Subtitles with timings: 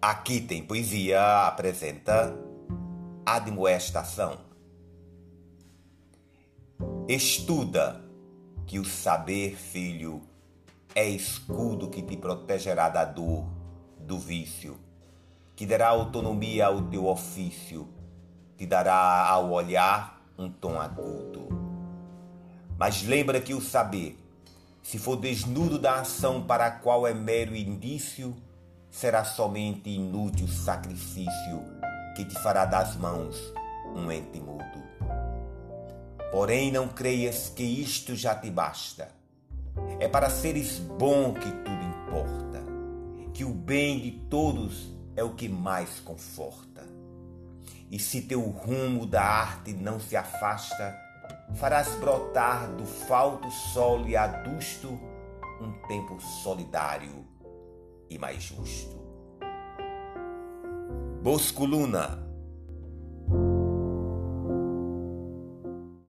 [0.00, 2.32] Aqui tem poesia apresenta
[3.26, 4.38] admoestação.
[7.08, 8.00] Estuda
[8.64, 10.22] que o saber, filho,
[10.94, 13.44] é escudo que te protegerá da dor,
[13.98, 14.78] do vício,
[15.56, 17.88] que dará autonomia ao teu ofício,
[18.56, 21.48] te dará ao olhar um tom agudo.
[22.78, 24.16] Mas lembra que o saber,
[24.80, 28.36] se for desnudo da ação para a qual é mero indício,
[28.90, 31.62] será somente inútil sacrifício
[32.16, 33.36] que te fará das mãos
[33.94, 34.82] um ente mudo.
[36.30, 39.08] Porém, não creias que isto já te basta.
[40.00, 42.62] É para seres bom que tudo importa,
[43.32, 46.84] que o bem de todos é o que mais conforta.
[47.90, 50.98] E se teu rumo da arte não se afasta,
[51.54, 54.88] farás brotar do falto sol e adusto
[55.60, 57.37] um tempo solidário
[58.10, 58.98] e mais justo.
[61.22, 62.27] Bosco Luna